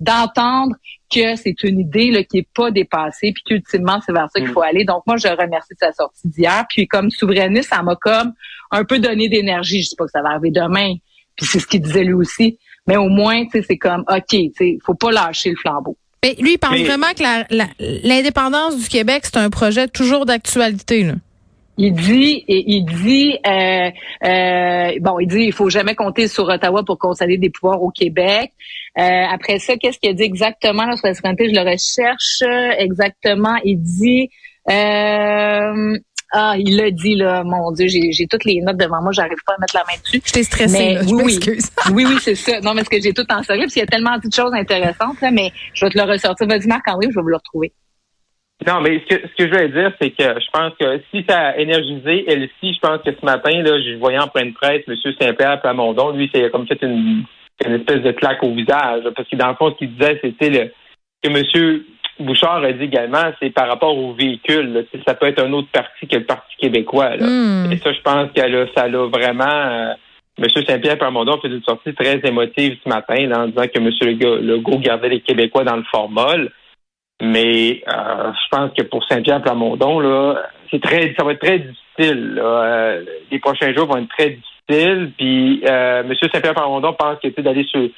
d'entendre 0.00 0.74
que 1.14 1.36
c'est 1.36 1.62
une 1.64 1.80
idée 1.80 2.10
là, 2.10 2.24
qui 2.24 2.38
est 2.38 2.48
pas 2.54 2.70
dépassée, 2.70 3.32
puis 3.34 3.42
qu'ultimement 3.44 4.00
c'est 4.06 4.12
vers 4.12 4.28
ça 4.32 4.40
qu'il 4.40 4.48
faut 4.48 4.62
aller. 4.62 4.84
Donc 4.84 5.02
moi, 5.06 5.18
je 5.18 5.28
remercie 5.28 5.74
de 5.74 5.78
sa 5.78 5.92
sortie 5.92 6.28
d'hier. 6.28 6.64
Puis 6.70 6.88
comme 6.88 7.10
souverainiste, 7.10 7.68
ça 7.68 7.82
m'a 7.82 7.96
comme 7.96 8.32
un 8.70 8.84
peu 8.84 8.98
donné 8.98 9.28
d'énergie. 9.28 9.82
Je 9.82 9.90
sais 9.90 9.96
pas 9.96 10.06
que 10.06 10.10
ça 10.12 10.22
va 10.22 10.30
arriver 10.30 10.50
demain, 10.50 10.94
puis 11.36 11.46
c'est 11.46 11.58
ce 11.58 11.66
qu'il 11.66 11.80
disait 11.82 12.04
lui 12.04 12.14
aussi. 12.14 12.58
Mais 12.86 12.96
au 12.96 13.08
moins, 13.08 13.44
tu 13.44 13.50
sais, 13.52 13.64
c'est 13.68 13.78
comme, 13.78 14.04
OK, 14.08 14.22
tu 14.28 14.50
sais, 14.56 14.78
faut 14.84 14.94
pas 14.94 15.10
lâcher 15.10 15.50
le 15.50 15.56
flambeau. 15.56 15.96
Mais 16.22 16.34
lui, 16.38 16.52
il 16.54 16.58
pense 16.58 16.72
Mais- 16.72 16.84
vraiment 16.84 17.12
que 17.16 17.22
la- 17.22 17.46
la- 17.50 17.68
l'indépendance 18.02 18.78
du 18.78 18.88
Québec, 18.88 19.22
c'est 19.24 19.36
un 19.38 19.50
projet 19.50 19.88
toujours 19.88 20.26
d'actualité. 20.26 21.02
là. 21.04 21.14
Il 21.76 21.92
dit, 21.92 22.44
et 22.46 22.64
il 22.68 22.84
dit, 22.84 23.36
euh, 23.46 23.90
euh, 24.24 24.92
bon, 25.00 25.18
il 25.18 25.26
dit, 25.26 25.40
il 25.46 25.52
faut 25.52 25.68
jamais 25.70 25.96
compter 25.96 26.28
sur 26.28 26.44
Ottawa 26.44 26.84
pour 26.84 26.98
concéder 26.98 27.36
des 27.36 27.50
pouvoirs 27.50 27.82
au 27.82 27.90
Québec. 27.90 28.52
Euh, 28.96 29.02
après 29.02 29.58
ça, 29.58 29.76
qu'est-ce 29.76 29.98
qu'il 29.98 30.10
a 30.10 30.12
dit 30.12 30.22
exactement 30.22 30.84
là, 30.86 30.96
sur 30.96 31.08
la 31.08 31.14
souveraineté? 31.14 31.48
Je 31.48 31.54
le 31.54 31.62
recherche 31.68 32.42
euh, 32.42 32.70
exactement. 32.78 33.56
Il 33.64 33.78
dit, 33.82 34.30
euh, 34.70 35.98
ah, 36.36 36.54
il 36.58 36.76
l'a 36.76 36.90
dit 36.90 37.14
là, 37.14 37.44
mon 37.44 37.70
Dieu, 37.70 37.86
j'ai 37.86 38.26
toutes 38.26 38.44
les 38.44 38.60
notes 38.60 38.76
devant 38.76 39.00
moi, 39.00 39.12
j'arrive 39.12 39.38
pas 39.46 39.54
à 39.54 39.60
mettre 39.60 39.76
la 39.76 39.84
main 39.84 39.96
dessus. 40.02 40.20
Je 40.24 40.32
t'ai 40.32 40.42
stressé, 40.42 40.78
Mais 40.78 40.94
là, 40.94 41.02
je 41.02 41.14
oui, 41.14 41.38
oui. 41.46 41.58
Oui, 41.92 42.06
oui, 42.08 42.16
c'est 42.20 42.34
ça. 42.34 42.60
Non, 42.60 42.74
mais 42.74 42.80
parce 42.80 42.88
que 42.88 43.00
j'ai 43.00 43.12
tout 43.12 43.26
en 43.30 43.42
sérieux, 43.44 43.62
parce 43.62 43.72
qu'il 43.72 43.82
y 43.82 43.84
a 43.84 43.86
tellement 43.86 44.16
de 44.16 44.32
choses 44.34 44.52
intéressantes, 44.52 45.20
là, 45.22 45.30
mais 45.30 45.52
je 45.74 45.84
vais 45.84 45.90
te 45.90 45.96
le 45.96 46.04
ressortir. 46.04 46.48
Vas-y, 46.48 46.66
Marc-André, 46.66 47.06
je 47.08 47.14
vais 47.14 47.22
vous 47.22 47.28
le 47.28 47.36
retrouver. 47.36 47.72
Non, 48.66 48.80
mais 48.80 49.00
ce 49.00 49.14
que, 49.14 49.28
ce 49.28 49.34
que 49.36 49.46
je 49.46 49.50
voulais 49.50 49.68
dire, 49.68 49.92
c'est 50.00 50.10
que 50.10 50.40
je 50.40 50.50
pense 50.52 50.72
que 50.80 51.00
si 51.12 51.24
ça 51.28 51.38
a 51.38 51.56
énergisé 51.56 52.24
Elsie, 52.28 52.74
je 52.74 52.80
pense 52.80 53.00
que 53.02 53.12
ce 53.12 53.24
matin, 53.24 53.62
là, 53.62 53.80
je 53.80 53.96
voyais 53.98 54.18
en 54.18 54.26
pleine 54.28 54.54
presse 54.54 54.82
M. 54.88 54.96
Saint-Pierre 55.20 55.60
Plamondon, 55.60 56.16
lui, 56.16 56.30
c'est 56.34 56.50
comme 56.50 56.66
fait 56.66 56.82
une, 56.82 57.24
une 57.64 57.74
espèce 57.74 58.02
de 58.02 58.10
claque 58.10 58.42
au 58.42 58.52
visage. 58.52 59.04
Parce 59.14 59.28
que 59.28 59.36
dans 59.36 59.50
le 59.50 59.54
fond, 59.54 59.70
ce 59.70 59.78
qu'il 59.78 59.94
disait, 59.94 60.18
c'était 60.20 60.50
le 60.50 60.72
que 61.22 61.28
M. 61.28 61.84
Bouchard 62.20 62.62
a 62.62 62.72
dit 62.72 62.84
également, 62.84 63.32
c'est 63.40 63.50
par 63.50 63.68
rapport 63.68 63.96
aux 63.96 64.12
véhicules. 64.12 64.72
là. 64.72 64.80
Ça 65.06 65.14
peut 65.14 65.26
être 65.26 65.42
un 65.42 65.52
autre 65.52 65.68
parti 65.72 66.06
que 66.06 66.16
le 66.16 66.24
Parti 66.24 66.54
québécois. 66.58 67.16
Là. 67.16 67.26
Hmm. 67.26 67.72
Et 67.72 67.78
ça, 67.78 67.92
je 67.92 68.00
pense 68.00 68.30
que 68.32 68.66
ça 68.76 68.88
l'a 68.88 69.06
vraiment. 69.06 69.44
euh, 69.44 69.94
M. 70.36 70.48
Saint-Pierre 70.66 70.98
Plamondon 70.98 71.40
fait 71.40 71.48
une 71.48 71.62
sortie 71.62 71.94
très 71.94 72.20
émotive 72.24 72.76
ce 72.82 72.88
matin 72.88 73.26
là, 73.28 73.40
en 73.42 73.46
disant 73.46 73.68
que 73.72 73.78
M. 73.78 73.90
Legault, 74.02 74.36
Legault 74.36 74.78
gardait 74.78 75.08
les 75.08 75.20
Québécois 75.20 75.62
dans 75.64 75.76
le 75.76 75.84
formol. 75.84 76.50
Mais 77.22 77.82
euh, 77.88 78.32
je 78.32 78.48
pense 78.50 78.70
que 78.76 78.82
pour 78.82 79.04
Saint-Pierre 79.04 79.42
Plamondon, 79.42 80.00
là, 80.00 80.42
c'est 80.70 80.82
très, 80.82 81.14
ça 81.16 81.24
va 81.24 81.32
être 81.32 81.40
très 81.40 81.60
difficile. 81.60 82.40
Euh, 82.42 83.04
les 83.30 83.38
prochains 83.38 83.72
jours 83.72 83.86
vont 83.86 83.98
être 83.98 84.08
très 84.08 84.30
difficiles. 84.30 85.12
Puis 85.16 85.62
euh, 85.68 86.02
M. 86.02 86.12
Saint-Pierre 86.20 86.54
Parmondon 86.54 86.92
pense 86.94 87.18
que 87.20 87.40
d'aller 87.40 87.64
sur. 87.64 87.88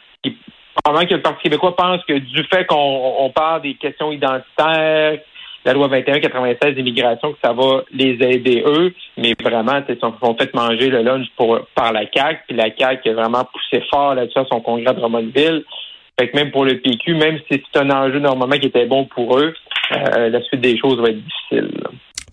Probablement 0.85 1.09
que 1.09 1.15
le 1.15 1.23
Parti 1.23 1.43
québécois 1.45 1.77
pense 1.77 2.05
que 2.05 2.19
du 2.19 2.45
fait 2.45 2.67
qu'on 2.67 3.31
parle 3.35 3.63
des 3.63 3.75
questions 3.75 4.13
identitaires, 4.13 5.19
la 5.65 5.73
loi 5.73 5.89
21-96 5.89 6.75
d'immigration, 6.75 7.33
que 7.33 7.39
ça 7.43 7.53
va 7.53 7.83
les 7.93 8.17
aider 8.21 8.63
eux, 8.65 8.95
mais 9.17 9.35
vraiment, 9.43 9.83
ils 9.89 9.99
sont 9.99 10.15
fait 10.39 10.55
manger 10.55 10.91
le 10.91 11.03
lunch 11.03 11.27
pour, 11.37 11.59
par 11.75 11.93
la 11.93 12.03
CAQ, 12.13 12.41
puis 12.47 12.57
la 12.57 12.71
CAQ 12.77 13.11
a 13.11 13.15
vraiment 13.15 13.45
poussé 13.45 13.85
fort 13.91 14.15
là-dessus 14.15 14.39
à 14.39 14.45
son 14.45 14.61
congrès 14.61 14.95
de 14.95 15.01
Drummondville. 15.01 15.65
Fait 16.19 16.29
que 16.29 16.37
même 16.37 16.51
pour 16.51 16.65
le 16.65 16.79
PQ, 16.79 17.15
même 17.15 17.39
si 17.51 17.63
c'est 17.73 17.81
un 17.81 17.91
enjeu 17.91 18.21
normalement 18.21 18.57
qui 18.57 18.69
était 18.69 18.87
bon 18.87 19.07
pour 19.07 19.39
eux, 19.39 19.53
euh, 19.93 20.31
la 20.31 20.41
suite 20.43 20.61
des 20.61 20.79
choses 20.79 20.99
va 21.01 21.09
être 21.11 21.23
difficile. 21.23 21.71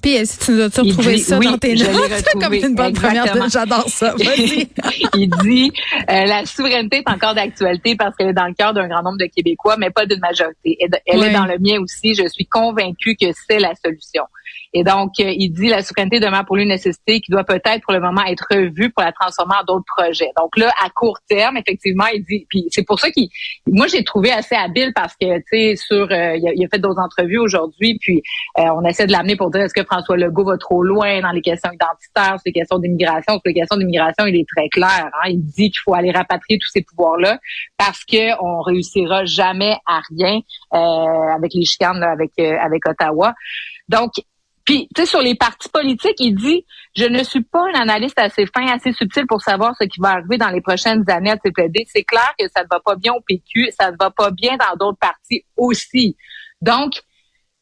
Si 0.04 0.38
tu 0.40 0.52
nous 0.52 0.62
as 0.62 0.66
retrouvé 0.66 1.18
ça 1.18 1.40
dans 1.40 1.58
tes 1.58 1.76
notes? 1.76 2.26
Comme 2.42 2.54
une 2.54 2.76
bonne 2.76 2.94
première, 2.94 3.50
j'adore 3.50 3.88
ça. 3.88 4.16
il 5.16 5.30
dit 5.30 5.72
euh, 6.10 6.26
la 6.26 6.46
souveraineté 6.46 6.98
est 6.98 7.10
encore 7.10 7.36
d'actualité 7.36 7.96
parce 7.96 8.16
qu'elle 8.16 8.30
est 8.30 8.34
dans 8.34 8.48
le 8.48 8.54
cœur 8.54 8.74
d'un 8.74 8.88
grand 8.88 9.04
nombre 9.04 9.18
de 9.18 9.26
Québécois, 9.26 9.78
mais 9.78 9.90
pas 9.90 10.06
d'une 10.06 10.20
majorité. 10.20 10.78
Elle, 11.06 11.24
est 11.24 11.32
dans 11.32 11.46
le 11.46 11.58
mien 11.60 11.80
aussi. 11.82 12.16
Je 12.16 12.28
suis 12.28 12.46
convaincue 12.46 13.16
que 13.16 13.28
c'est 13.48 13.60
la 13.60 13.74
solution. 13.84 14.24
Et 14.74 14.84
donc, 14.84 15.12
euh, 15.20 15.32
il 15.36 15.52
dit 15.52 15.68
la 15.68 15.84
souveraineté 15.84 16.20
demeure 16.20 16.46
pour 16.46 16.56
lui 16.56 16.64
une 16.64 16.70
nécessité 16.70 17.22
qui 17.22 17.32
doit 17.32 17.44
peut-être 17.44 17.82
pour 17.84 17.94
le 17.94 18.00
moment 18.00 18.24
être 18.26 18.46
revue 18.50 18.92
pour 18.92 19.04
la 19.04 19.12
transformer 19.12 19.54
en 19.62 19.64
d'autres 19.66 19.86
projets. 19.96 20.32
Donc 20.38 20.58
là, 20.58 20.74
à 20.84 20.90
court 20.90 21.20
terme, 21.28 21.58
effectivement, 21.58 22.06
il 22.14 22.24
dit, 22.24 22.46
puis 22.50 22.66
c'est 22.72 22.84
pour 22.84 23.00
ça 23.00 23.12
qu'il, 23.12 23.30
moi 23.68 23.88
j'ai 23.88 24.04
trouvé 24.04 24.32
assez 24.32 24.56
habile 24.56 24.92
parce 24.96 25.14
que 25.16 25.38
tu 25.38 25.44
sais 25.52 25.76
sur, 25.76 26.12
euh, 26.12 26.38
il, 26.38 26.66
a, 26.66 26.68
fait 26.70 26.80
d'autres 26.80 27.00
entrevues 27.00 27.38
aujourd'hui, 27.38 27.98
puis 28.00 28.24
euh, 28.58 28.64
on 28.76 28.84
essaie 28.86 29.06
de 29.06 29.12
l'amener 29.12 29.36
pour 29.36 29.52
dire 29.52 29.62
est-ce 29.62 29.74
que 29.74 29.84
François 29.84 30.18
Legault 30.18 30.46
va 30.46 30.58
trop 30.58 30.84
loin 30.84 31.22
dans 31.22 31.32
les 31.32 31.42
questions 31.42 31.70
identitaires, 31.72 32.40
sur 32.40 32.44
les 32.48 32.54
questions 32.54 32.80
d'immigration, 32.80 33.34
sur 33.34 33.42
les 33.46 33.54
questions 33.54 33.78
d'immigration, 33.78 34.26
il 34.26 34.36
est 34.36 34.48
très 34.56 34.70
clair. 34.70 35.10
Hein? 35.14 35.30
Il 35.30 35.44
dit 35.44 35.70
qu'il 35.70 35.80
faut 35.84 35.94
aller 35.94 36.12
rapatrier 36.12 36.58
tous 36.60 36.72
ces 36.72 36.82
pouvoirs-là 36.82 37.38
parce 37.78 38.04
que 38.06 38.34
on 38.44 38.62
réussira 38.62 39.26
jamais 39.26 39.78
à 39.86 40.02
rien 40.10 40.40
avec 40.72 41.54
les 41.54 41.66
chicanes 41.66 42.02
avec 42.02 42.32
avec 42.40 42.88
Ottawa. 42.88 43.34
Donc, 43.90 44.14
puis, 44.66 44.88
tu 44.96 45.02
sais, 45.02 45.06
sur 45.06 45.22
les 45.22 45.36
partis 45.36 45.70
politiques, 45.70 46.20
il 46.20 46.36
dit 46.36 46.66
Je 46.96 47.06
ne 47.06 47.24
suis 47.24 47.44
pas 47.44 47.64
un 47.74 47.82
analyste 47.82 48.18
assez 48.18 48.46
fin, 48.46 48.66
assez 48.68 48.94
subtil 48.94 49.26
pour 49.28 49.42
savoir 49.42 49.74
ce 49.80 49.86
qui 49.86 50.00
va 50.00 50.12
arriver 50.12 50.38
dans 50.38 50.50
les 50.50 50.62
prochaines 50.62 51.04
années 51.10 51.32
à 51.32 51.38
CPD. 51.38 51.86
C'est 51.88 52.04
clair 52.04 52.34
que 52.40 52.46
ça 52.56 52.64
ne 52.64 52.68
va 52.72 52.80
pas 52.80 52.96
bien 52.96 53.14
au 53.14 53.22
PQ, 53.22 53.72
ça 53.78 53.92
ne 53.92 53.98
va 54.00 54.10
pas 54.10 54.32
bien 54.32 54.56
dans 54.58 54.78
d'autres 54.78 55.00
partis 55.00 55.44
aussi. 55.58 56.16
Donc, 56.62 56.94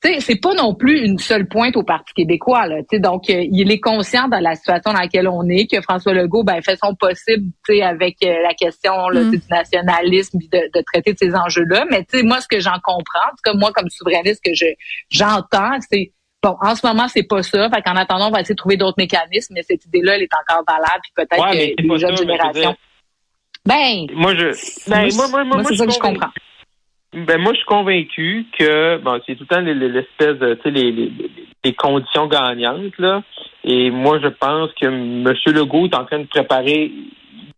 tu 0.04 0.12
sais, 0.12 0.20
c'est 0.20 0.40
pas 0.40 0.56
non 0.56 0.74
plus 0.74 1.00
une 1.06 1.20
seule 1.20 1.48
pointe 1.48 1.78
au 1.78 1.84
Parti 1.84 2.12
québécois. 2.16 2.66
Là, 2.66 2.78
donc, 2.94 3.30
euh, 3.30 3.46
il 3.52 3.72
est 3.72 3.80
conscient 3.80 4.28
dans 4.28 4.40
la 4.40 4.56
situation 4.56 4.94
dans 4.94 5.00
laquelle 5.00 5.28
on 5.28 5.48
est, 5.48 5.70
que 5.72 5.80
François 5.82 6.14
Legault 6.14 6.44
ben, 6.44 6.60
fait 6.64 6.78
son 6.84 6.96
possible 6.96 7.52
avec 7.84 8.18
euh, 8.24 8.42
la 8.42 8.56
question 8.56 9.10
là, 9.10 9.22
mm. 9.22 9.32
du 9.32 9.42
nationalisme 9.52 10.40
de, 10.40 10.72
de 10.74 10.84
traiter 10.92 11.14
de 11.14 11.20
ces 11.20 11.36
enjeux-là. 11.36 11.86
Mais 11.92 12.04
moi, 12.24 12.42
ce 12.42 12.48
que 12.48 12.60
j'en 12.60 12.80
comprends, 12.84 13.30
en 13.48 13.58
moi, 13.58 13.72
comme 13.74 13.90
souverainiste, 13.90 14.44
que 14.44 14.56
je 14.56 14.66
j'entends, 15.12 15.78
c'est 15.92 16.12
Bon, 16.44 16.56
en 16.60 16.76
ce 16.76 16.86
moment, 16.86 17.08
c'est 17.08 17.28
pas 17.28 17.44
ça. 17.44 17.70
Fait 17.70 17.82
qu'en 17.82 17.96
attendant, 17.96 18.30
on 18.30 18.32
va 18.32 18.42
essayer 18.42 18.56
de 18.56 18.60
trouver 18.60 18.78
d'autres 18.78 18.98
mécanismes, 18.98 19.54
mais 19.54 19.62
cette 19.62 19.86
idée-là, 19.86 20.16
elle 20.16 20.24
est 20.24 20.34
encore 20.34 20.64
valable, 20.68 21.02
puis 21.04 21.12
peut-être 21.16 21.52
que 21.52 21.56
les 21.56 22.00
jeunes 22.00 22.18
générations. 22.18 22.76
Ben, 23.64 24.08
moi, 24.14 24.34
je, 24.36 24.90
ben, 24.90 25.10
moi, 25.16 25.28
moi, 25.28 25.44
moi, 25.44 25.64
c'est 25.64 25.76
ça 25.76 25.86
que 25.86 25.94
je 25.94 26.00
comprends. 26.00 26.32
Ben, 27.14 27.40
moi, 27.40 27.54
je 27.54 27.58
suis 27.58 27.66
convaincu 27.66 28.46
que, 28.58 28.98
bon, 28.98 29.22
c'est 29.26 29.36
tout 29.36 29.46
le 29.50 29.56
temps 29.56 29.62
l'espèce 29.62 30.40
de, 30.40 30.56
tu 30.56 30.62
sais, 30.64 30.72
les, 30.72 31.12
les, 31.64 31.74
conditions 31.74 32.26
gagnantes, 32.28 32.98
là. 32.98 33.22
Et 33.64 33.92
moi, 33.92 34.20
je 34.24 34.30
pense 34.30 34.72
que 34.80 34.88
M. 34.88 35.32
Legault 35.46 35.86
est 35.86 35.96
en 35.96 36.06
train 36.06 36.20
de 36.20 36.28
préparer, 36.28 36.92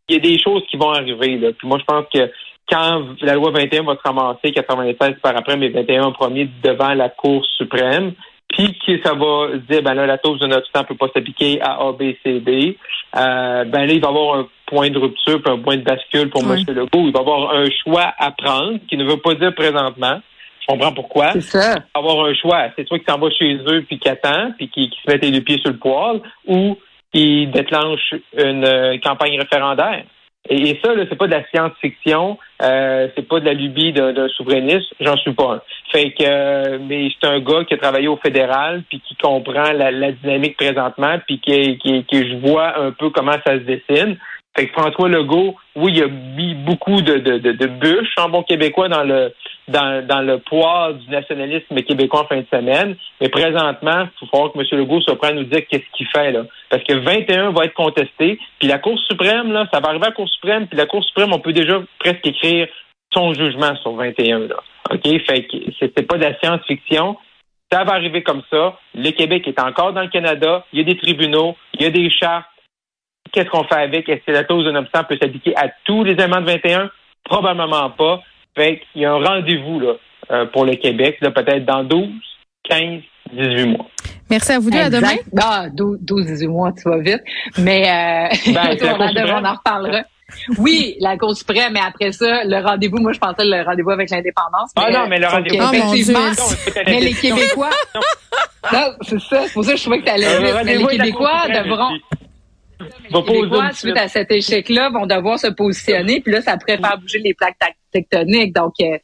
il 0.10 0.16
y 0.16 0.18
a 0.18 0.20
des 0.20 0.38
choses 0.40 0.64
qui 0.70 0.76
vont 0.76 0.92
arriver, 0.92 1.38
là. 1.38 1.52
Puis 1.58 1.68
moi, 1.68 1.78
je 1.80 1.86
pense 1.86 2.06
que 2.14 2.30
quand 2.68 3.06
la 3.22 3.36
loi 3.36 3.52
21 3.52 3.84
va 3.84 3.96
se 3.96 4.02
ramasser, 4.04 4.52
96 4.52 5.16
par 5.22 5.38
après, 5.38 5.56
mais 5.56 5.70
21 5.70 6.04
en 6.04 6.12
premier 6.12 6.50
devant 6.64 6.94
la 6.94 7.10
Cour 7.10 7.46
suprême, 7.58 8.14
puis 8.54 8.78
que 8.86 9.02
ça 9.02 9.14
va 9.14 9.58
dire, 9.58 9.82
ben 9.82 9.96
là, 9.96 10.06
la 10.06 10.20
taux 10.20 10.38
de 10.38 10.46
notre 10.46 10.72
temps 10.72 10.84
peut 10.84 10.96
pas 10.96 11.08
s'appliquer 11.14 11.60
à 11.62 11.74
A, 11.82 11.92
B, 11.92 12.14
C, 12.24 12.40
D, 12.40 12.78
euh, 13.18 13.64
ben 13.66 13.86
là, 13.86 13.94
il 13.94 14.00
va 14.00 14.08
y 14.08 14.12
avoir 14.12 14.38
un 14.38 14.48
point 14.68 14.92
de 14.92 15.00
rupture, 15.00 15.42
puis 15.42 15.54
un 15.54 15.58
point 15.58 15.78
de 15.78 15.82
bascule 15.82 16.30
pour 16.30 16.44
M. 16.44 16.64
Legault. 16.68 16.88
Il 16.94 17.12
va 17.12 17.20
y 17.20 17.22
avoir 17.22 17.56
un 17.56 17.66
choix 17.84 18.14
à 18.18 18.32
prendre, 18.32 18.78
qui 18.88 18.96
ne 18.96 19.06
veut 19.06 19.18
pas 19.18 19.34
dire 19.34 19.54
présentement. 19.56 20.22
Je 20.62 20.68
comprends 20.68 20.94
pourquoi. 20.94 21.32
C'est 21.34 21.42
ça. 21.42 21.74
Il 21.74 22.02
va 22.02 22.08
y 22.08 22.12
avoir 22.12 22.26
un 22.28 22.34
choix. 22.36 22.68
C'est 22.76 22.88
soit 22.88 23.00
qu'il 23.00 23.12
s'en 23.12 23.20
va 23.20 23.30
chez 23.32 23.56
eux, 23.68 23.84
puis 23.88 23.98
qu'il 23.98 24.12
attend, 24.12 24.52
puis 24.56 24.70
qu'il 24.70 24.90
se 24.90 25.12
mette 25.12 25.24
les 25.24 25.32
deux 25.32 25.42
pieds 25.42 25.60
sur 25.60 25.72
le 25.72 25.78
poil, 25.78 26.22
ou 26.48 26.78
qu'il 27.12 27.52
déclenche 27.52 28.14
une 28.38 28.66
euh, 28.66 28.98
campagne 29.04 29.40
référendaire. 29.40 30.04
Et, 30.50 30.78
ça, 30.84 30.94
là, 30.94 31.06
c'est 31.08 31.18
pas 31.18 31.28
de 31.28 31.32
la 31.32 31.46
science-fiction, 31.48 32.38
euh, 32.62 33.08
c'est 33.16 33.28
pas 33.28 33.40
de 33.40 33.46
la 33.46 33.54
lubie 33.54 33.94
d'un 33.94 34.28
souverainiste, 34.28 34.94
j'en 35.00 35.16
suis 35.16 35.32
pas 35.34 35.54
un. 35.54 35.62
Fait 35.92 36.12
que, 36.12 36.24
euh, 36.24 36.80
mais 36.82 37.10
c'est 37.12 37.28
un 37.28 37.40
gars 37.40 37.64
qui 37.64 37.76
a 37.76 37.78
travaillé 37.78 38.10
au 38.10 38.18
fédéral, 38.18 38.84
puis 38.90 39.02
qui 39.08 39.16
comprend 39.16 39.72
la, 39.72 40.12
dynamique 40.12 40.58
présentement, 40.58 41.18
puis 41.26 41.40
qui, 41.40 41.78
qui, 41.78 42.04
qui, 42.04 42.30
je 42.30 42.36
vois 42.46 42.78
un 42.78 42.92
peu 42.92 43.10
comment 43.10 43.38
ça 43.46 43.54
se 43.54 43.64
dessine. 43.64 44.18
Fait 44.56 44.68
que 44.68 44.74
François 44.74 45.08
Legault, 45.08 45.56
oui, 45.78 45.94
il 45.96 46.04
a 46.04 46.08
mis 46.08 46.56
beaucoup 46.56 47.02
de, 47.02 47.20
de, 47.20 47.38
de, 47.38 47.54
de 47.54 47.66
bûches 47.66 48.14
en 48.18 48.30
bon 48.30 48.44
québécois 48.44 48.90
dans 48.90 49.04
le 49.04 49.34
dans, 49.68 50.26
le 50.26 50.40
poids 50.40 50.94
du 50.94 51.10
nationalisme 51.10 51.76
québécois 51.82 52.22
en 52.22 52.28
fin 52.28 52.38
de 52.38 52.48
semaine. 52.52 52.96
Mais 53.22 53.30
présentement, 53.30 54.04
il 54.04 54.20
faut 54.20 54.26
falloir 54.28 54.52
que 54.52 54.60
M. 54.60 54.80
Legault 54.80 55.00
prêt 55.16 55.30
à 55.30 55.34
nous 55.34 55.44
dire 55.44 55.66
qu'est-ce 55.70 55.98
qu'il 55.98 56.08
fait 56.08 56.32
là. 56.32 56.44
Parce 56.70 56.84
que 56.84 56.94
21 56.94 57.52
va 57.52 57.66
être 57.66 57.74
contesté, 57.74 58.40
puis 58.60 58.68
la 58.68 58.80
Cour 58.80 59.00
suprême, 59.00 59.52
là, 59.52 59.68
ça 59.74 59.80
va 59.80 59.90
arriver 59.90 60.06
à 60.06 60.10
la 60.10 60.16
Cour 60.16 60.30
suprême, 60.30 60.68
puis 60.68 60.78
la 60.78 60.86
Cour 60.86 61.04
suprême, 61.04 61.34
on 61.34 61.40
peut 61.40 61.54
déjà 61.54 61.82
presque 62.00 62.26
écrire 62.26 62.68
son 63.14 63.34
jugement 63.34 63.76
sur 63.78 63.94
21 63.94 64.40
là. 64.48 64.56
OK? 64.92 65.04
Fait 65.04 65.44
que 65.44 65.58
c'est 65.80 66.08
pas 66.08 66.18
de 66.18 66.24
la 66.24 66.38
science-fiction. 66.40 67.18
Ça 67.72 67.84
va 67.84 67.94
arriver 67.94 68.22
comme 68.22 68.44
ça. 68.52 68.78
Le 68.94 69.12
Québec 69.12 69.48
est 69.48 69.60
encore 69.60 69.94
dans 69.94 70.02
le 70.02 70.10
Canada. 70.10 70.66
Il 70.74 70.80
y 70.80 70.82
a 70.82 70.86
des 70.86 70.98
tribunaux, 70.98 71.56
il 71.74 71.84
y 71.84 71.86
a 71.86 71.90
des 71.90 72.10
chartes 72.10 72.46
Qu'est-ce 73.34 73.50
qu'on 73.50 73.64
fait 73.64 73.82
avec? 73.82 74.08
Est-ce 74.08 74.24
que 74.26 74.32
la 74.32 74.44
clause 74.44 74.64
de 74.64 74.72
non 74.72 74.84
peut 74.84 75.18
s'appliquer 75.20 75.56
à 75.58 75.70
tous 75.86 76.04
les 76.04 76.14
éléments 76.14 76.42
de 76.42 76.46
21? 76.46 76.92
Probablement 77.24 77.90
pas. 77.90 78.22
Fait 78.56 78.82
qu'il 78.92 79.02
y 79.02 79.06
a 79.06 79.12
un 79.12 79.24
rendez-vous 79.24 79.80
là, 79.80 79.94
euh, 80.32 80.46
pour 80.48 80.66
le 80.66 80.76
Québec, 80.76 81.18
peut-être 81.20 81.66
dans 81.66 81.84
12, 81.84 82.08
15, 82.70 83.02
18 83.34 83.66
mois. 83.66 83.88
Merci 84.30 84.52
à 84.52 84.60
vous 84.60 84.70
deux. 84.70 84.80
À 84.80 84.90
demain. 84.90 85.16
Ah, 85.40 85.66
12, 85.72 86.00
18 86.26 86.48
mois, 86.48 86.72
tu 86.72 86.90
vas 86.90 87.00
vite. 87.00 87.22
Mais 87.58 87.84
euh, 87.84 88.52
ben, 88.54 88.78
on, 89.42 89.46
en 89.46 89.54
reparlera. 89.54 90.04
Oui, 90.58 90.96
la 91.00 91.18
Cour 91.18 91.36
suprême, 91.36 91.74
mais 91.74 91.82
après 91.86 92.12
ça, 92.12 92.44
le 92.44 92.64
rendez-vous, 92.64 92.98
moi, 92.98 93.12
je 93.12 93.20
pensais 93.20 93.44
le 93.44 93.64
rendez-vous 93.64 93.92
avec 93.92 94.10
l'indépendance. 94.10 94.72
Ah 94.76 94.90
non, 94.92 95.08
mais 95.08 95.20
le 95.20 95.28
rendez-vous. 95.28 95.64
Oh, 95.64 95.74
effectivement, 95.74 96.30
mais 96.88 97.00
les 97.02 97.14
Québécois. 97.14 97.70
non, 98.72 98.94
c'est 99.02 99.20
ça. 99.20 99.44
C'est 99.46 99.54
pour 99.54 99.64
ça 99.64 99.72
que 99.74 99.78
je 99.78 99.84
trouvais 99.84 100.00
que 100.00 100.06
tu 100.06 100.12
allais 100.12 100.64
Mais 100.64 100.78
les 100.78 100.86
Québécois 100.86 101.48
devront. 101.50 101.98
Les 103.10 103.24
Québécois, 103.24 103.72
suite 103.74 103.98
à 103.98 104.08
cet 104.08 104.32
échec-là, 104.32 104.90
vont 104.90 105.06
devoir 105.06 105.38
se 105.38 105.48
positionner, 105.48 106.22
puis 106.22 106.34
là, 106.34 106.42
ça 106.42 106.58
pourrait 106.58 106.78
faire 106.78 106.98
bouger 106.98 107.20
les 107.20 107.34
plaques 107.34 107.58
tectoniques. 107.94 108.54
Donc, 108.54 108.74
euh, 108.82 108.98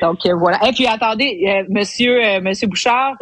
donc 0.00 0.26
euh, 0.26 0.34
voilà. 0.36 0.58
Et 0.68 0.72
puis 0.72 0.86
attendez, 0.86 1.44
euh, 1.46 1.64
Monsieur 1.68 2.40
Monsieur 2.40 2.66
Bouchard, 2.68 3.16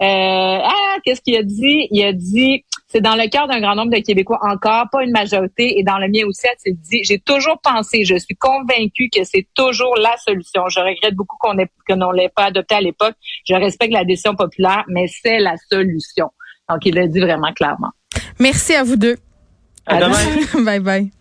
ah, 0.00 0.96
qu'est-ce 1.04 1.20
qu'il 1.20 1.36
a 1.36 1.42
dit? 1.42 1.88
Il 1.90 2.04
a 2.04 2.12
dit 2.12 2.64
c'est 2.94 3.00
dans 3.00 3.16
le 3.16 3.28
cœur 3.28 3.48
d'un 3.48 3.60
grand 3.60 3.74
nombre 3.74 3.90
de 3.90 4.00
Québécois 4.00 4.38
encore, 4.42 4.86
pas 4.92 5.02
une 5.02 5.10
majorité, 5.10 5.80
et 5.80 5.82
dans 5.82 5.98
le 5.98 6.06
mien 6.06 6.24
aussi, 6.28 6.46
il 6.64 6.76
dit, 6.76 7.02
j'ai 7.02 7.18
toujours 7.18 7.58
pensé, 7.60 8.04
je 8.04 8.14
suis 8.14 8.36
convaincue 8.36 9.08
que 9.12 9.24
c'est 9.24 9.48
toujours 9.52 9.96
la 9.96 10.16
solution. 10.18 10.68
Je 10.68 10.78
regrette 10.78 11.16
beaucoup 11.16 11.36
qu'on 11.40 11.58
ait, 11.58 11.68
que 11.88 11.94
n'on 11.94 12.12
l'ait 12.12 12.28
pas 12.28 12.44
adopté 12.44 12.76
à 12.76 12.80
l'époque. 12.80 13.16
Je 13.48 13.54
respecte 13.54 13.92
la 13.92 14.04
décision 14.04 14.36
populaire, 14.36 14.84
mais 14.86 15.06
c'est 15.08 15.40
la 15.40 15.56
solution. 15.68 16.30
Donc, 16.68 16.86
il 16.86 16.94
l'a 16.94 17.08
dit 17.08 17.18
vraiment 17.18 17.52
clairement. 17.52 17.90
Merci 18.38 18.74
à 18.74 18.84
vous 18.84 18.94
deux. 18.94 19.16
À, 19.86 20.00
demain. 20.00 20.64
bye 20.64 20.78
bye. 20.78 21.14